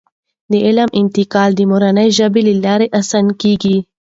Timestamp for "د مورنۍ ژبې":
1.55-2.41